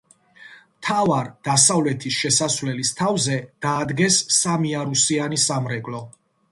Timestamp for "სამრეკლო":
5.49-6.05